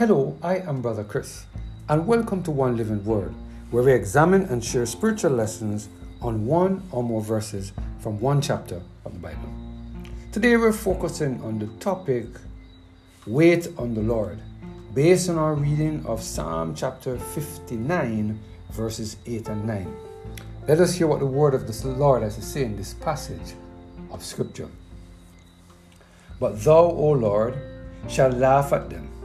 [0.00, 1.44] Hello, I am Brother Chris,
[1.90, 3.34] and welcome to One Living Word,
[3.70, 5.90] where we examine and share spiritual lessons
[6.22, 9.52] on one or more verses from one chapter of the Bible.
[10.32, 12.28] Today we're focusing on the topic
[13.26, 14.38] Wait on the Lord,
[14.94, 18.40] based on our reading of Psalm chapter 59,
[18.70, 19.96] verses 8 and 9.
[20.66, 23.52] Let us hear what the word of the Lord has to say in this passage
[24.10, 24.70] of Scripture.
[26.40, 27.58] But thou, O Lord,
[28.08, 29.19] shalt laugh at them.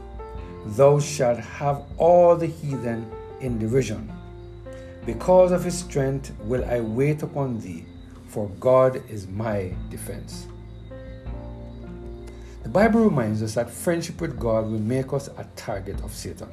[0.74, 4.12] Thou shalt have all the heathen in derision.
[5.04, 7.86] Because of his strength will I wait upon thee,
[8.26, 10.48] for God is my defense.
[12.64, 16.48] The Bible reminds us that friendship with God will make us a target of Satan.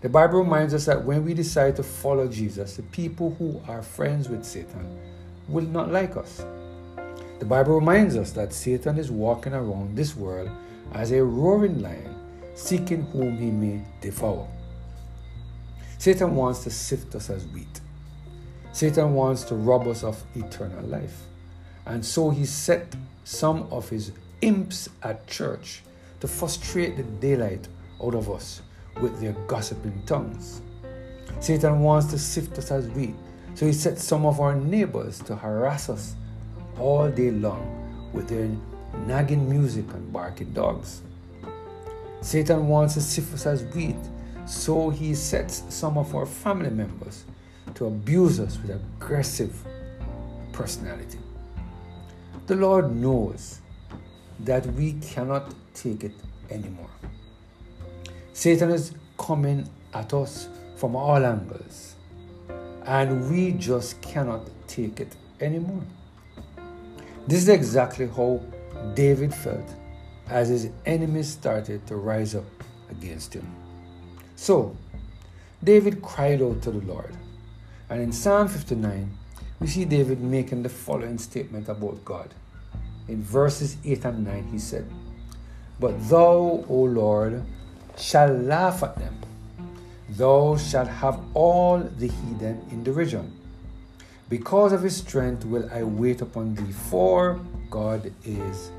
[0.00, 3.80] The Bible reminds us that when we decide to follow Jesus, the people who are
[3.80, 4.98] friends with Satan
[5.46, 6.44] will not like us.
[7.38, 10.50] The Bible reminds us that Satan is walking around this world
[10.94, 12.16] as a roaring lion,
[12.54, 14.48] seeking whom he may devour.
[15.98, 17.80] Satan wants to sift us as wheat.
[18.72, 21.24] Satan wants to rob us of eternal life.
[21.86, 25.82] And so he set some of his imps at church
[26.20, 27.68] to frustrate the daylight
[28.02, 28.62] out of us
[29.00, 30.62] with their gossiping tongues.
[31.40, 33.14] Satan wants to sift us as wheat,
[33.54, 36.14] so he set some of our neighbors to harass us
[36.78, 38.48] all day long with their
[39.06, 41.02] nagging music and barking dogs.
[42.22, 43.96] Satan wants to sift us as wheat,
[44.46, 47.24] so he sets some of our family members
[47.74, 49.54] to abuse us with aggressive
[50.52, 51.18] personality.
[52.46, 53.60] The Lord knows
[54.40, 56.14] that we cannot take it
[56.50, 56.90] anymore.
[58.32, 61.94] Satan is coming at us from all angles,
[62.84, 65.84] and we just cannot take it anymore.
[67.26, 68.42] This is exactly how
[68.94, 69.74] David felt
[70.30, 72.44] as his enemies started to rise up
[72.90, 73.46] against him.
[74.36, 74.76] So,
[75.62, 77.14] David cried out to the Lord.
[77.90, 79.10] And in Psalm 59,
[79.58, 82.32] we see David making the following statement about God.
[83.08, 84.88] In verses 8 and 9, he said,
[85.80, 87.42] But thou, O Lord,
[87.98, 89.18] shalt laugh at them.
[90.10, 93.36] Thou shalt have all the heathen in derision.
[94.28, 98.70] Because of his strength will I wait upon thee, for God is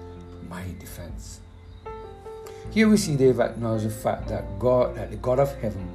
[0.49, 1.41] my defense.
[2.69, 5.91] Here we see David acknowledge the fact that God, that the God of heaven,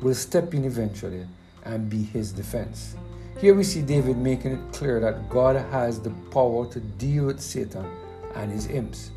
[0.00, 1.26] will step in eventually
[1.64, 2.96] and be his defense.
[3.40, 7.40] Here we see David making it clear that God has the power to deal with
[7.40, 7.86] Satan
[8.34, 9.12] and his imps.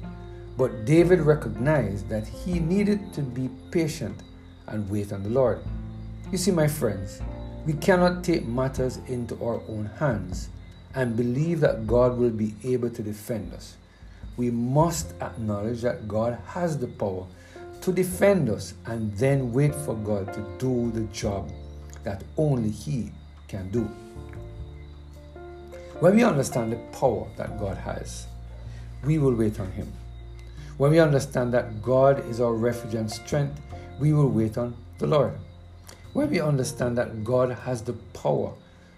[0.58, 4.22] But David recognized that he needed to be patient
[4.68, 5.64] and wait on the Lord.
[6.32, 7.22] You see, my friends,
[7.66, 10.50] we cannot take matters into our own hands
[10.94, 13.78] and believe that God will be able to defend us.
[14.38, 17.26] We must acknowledge that God has the power
[17.82, 21.52] to defend us and then wait for God to do the job
[22.04, 23.12] that only He
[23.48, 23.84] can do.
[26.00, 28.28] When we understand the power that God has,
[29.04, 29.92] we will wait on Him.
[30.78, 33.62] When we understand that God is our refuge and strength,
[34.00, 35.34] we will wait on the Lord
[36.14, 38.52] when we understand that God has the power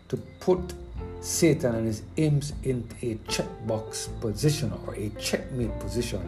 [0.10, 0.74] to put
[1.22, 6.22] Satan and his imps in a checkbox position or a checkmate position,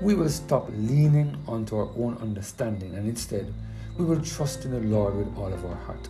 [0.00, 3.52] we will stop leaning onto our own understanding and instead
[3.98, 6.08] we will trust in the Lord with all of our heart.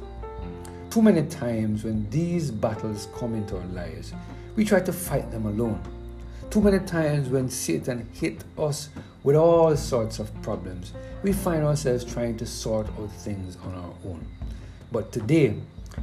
[0.90, 4.12] Too many times when these battles come into our lives,
[4.54, 5.80] we try to fight them alone.
[6.50, 8.88] Too many times when Satan hit us
[9.22, 13.94] with all sorts of problems, we find ourselves trying to sort out things on our
[14.10, 14.26] own.
[14.90, 15.54] But today,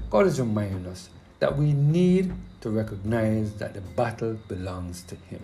[0.09, 1.09] God is reminding us
[1.39, 5.41] that we need to recognize that the battle belongs to Him.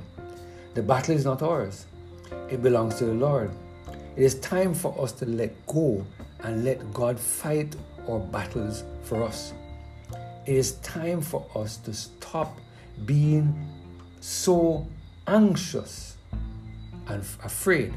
[0.73, 1.85] The battle is not ours,
[2.49, 3.51] it belongs to the Lord.
[4.15, 6.05] It is time for us to let go
[6.41, 7.75] and let God fight
[8.07, 9.53] our battles for us.
[10.45, 12.59] It is time for us to stop
[13.05, 13.53] being
[14.19, 14.87] so
[15.27, 16.17] anxious
[17.07, 17.93] and afraid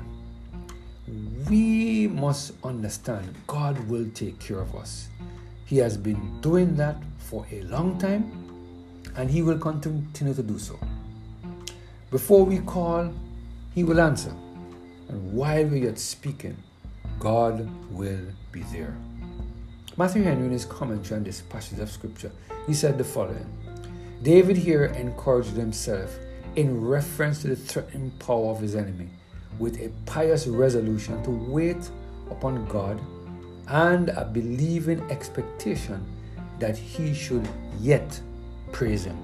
[1.48, 5.08] we must understand God will take care of us.
[5.66, 8.32] He has been doing that for a long time
[9.16, 10.78] and He will continue to do so.
[12.10, 13.12] Before we call,
[13.74, 14.32] He will answer.
[15.08, 16.56] And while we are speaking,
[17.18, 18.96] God will be there.
[19.96, 22.30] Matthew Henry, in his commentary on this passage of Scripture,
[22.66, 23.46] he said the following
[24.22, 26.18] David here encouraged himself
[26.56, 29.08] in reference to the threatening power of his enemy
[29.58, 31.90] with a pious resolution to wait
[32.30, 33.00] upon God
[33.68, 36.04] and a believing expectation
[36.58, 37.48] that he should
[37.80, 38.20] yet
[38.72, 39.16] praise him.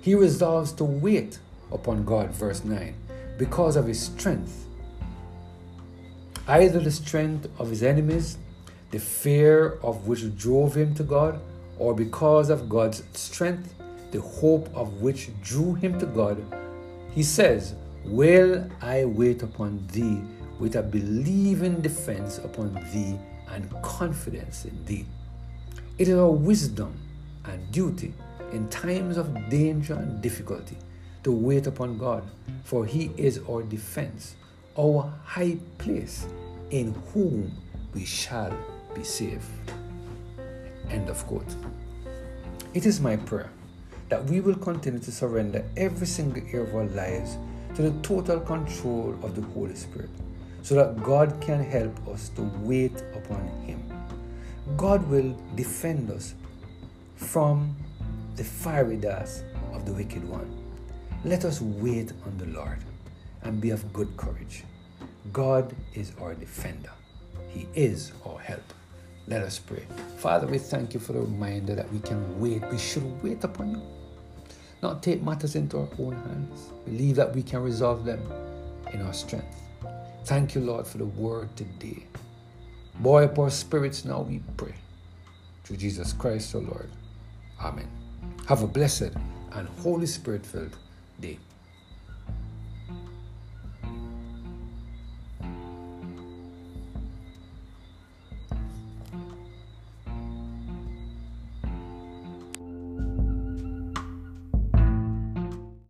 [0.00, 1.38] He resolves to wait
[1.72, 2.94] upon God, verse 9,
[3.38, 4.64] because of his strength.
[6.48, 8.38] either the strength of his enemies,
[8.92, 11.40] the fear of which drove him to God,
[11.78, 13.74] or because of God's strength,
[14.12, 16.40] the hope of which drew him to God,
[17.12, 17.74] he says,
[18.04, 20.22] Will I wait upon thee
[20.60, 25.06] with a believing defense upon thee and confidence in thee?
[25.98, 26.94] It is our wisdom
[27.44, 28.12] and duty
[28.52, 30.76] in times of danger and difficulty
[31.24, 32.22] to wait upon God,
[32.64, 34.36] for he is our defense,
[34.78, 36.26] our high place,
[36.70, 37.52] in whom
[37.94, 38.56] we shall
[38.94, 39.48] be safe.
[40.90, 41.54] End of quote.
[42.74, 43.50] It is my prayer
[44.08, 47.38] that we will continue to surrender every single area of our lives
[47.74, 50.10] to the total control of the Holy Spirit
[50.66, 53.80] so that God can help us to wait upon Him.
[54.76, 56.34] God will defend us
[57.14, 57.76] from
[58.34, 60.50] the fiery darts of the wicked one.
[61.24, 62.78] Let us wait on the Lord
[63.42, 64.64] and be of good courage.
[65.32, 66.90] God is our defender,
[67.48, 68.72] He is our help.
[69.28, 69.86] Let us pray.
[70.16, 72.62] Father, we thank you for the reminder that we can wait.
[72.72, 73.82] We should wait upon you
[74.82, 76.72] not take matters into our own hands.
[76.84, 78.20] Believe that we can resolve them
[78.92, 79.65] in our strength.
[80.26, 82.04] Thank you, Lord, for the word today.
[82.98, 84.74] Buoy up our spirits now, we pray.
[85.62, 86.90] Through Jesus Christ, our Lord.
[87.60, 87.88] Amen.
[88.48, 89.12] Have a blessed
[89.52, 90.76] and Holy Spirit filled
[91.20, 91.38] day.